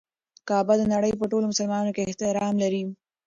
کعبه 0.47 0.73
د 0.79 0.83
نړۍ 0.93 1.13
په 1.17 1.25
ټولو 1.31 1.45
مسلمانانو 1.51 1.95
کې 1.95 2.01
احترام 2.05 2.53
لري. 2.63 2.83